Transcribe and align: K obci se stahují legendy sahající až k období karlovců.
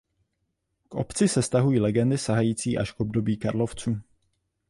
K 0.89 0.95
obci 0.95 1.27
se 1.27 1.41
stahují 1.41 1.79
legendy 1.79 2.17
sahající 2.17 2.77
až 2.77 2.91
k 2.91 2.99
období 2.99 3.37
karlovců. 3.37 3.99